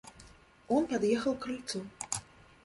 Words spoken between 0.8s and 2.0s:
подъехал к крыльцу.